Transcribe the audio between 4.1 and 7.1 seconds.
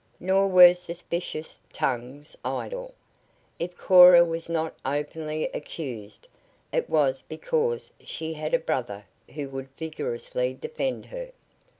was not openly accused, it